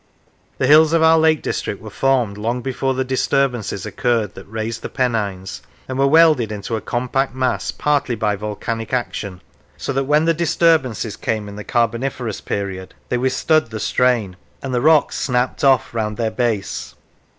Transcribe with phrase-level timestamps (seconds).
[0.57, 4.81] The hills of our Lake District were formed long before the disturbances occurred that raised
[4.81, 9.41] the Pennines, and were welded into a compact mass partly by volcanic action;
[9.77, 14.73] so that when the disturbances came in the Carboniferous period they withstood the strain, and
[14.73, 16.95] the rocks" snapped off" round their base.